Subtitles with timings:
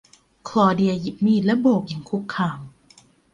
[0.49, 2.59] คลอเดียหยิบมีดและโบกอย่างคุกคาม